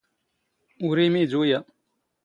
[0.85, 1.59] ⵓⵔ ⵉⵎⵉⴷ ⵓⵢⴰ.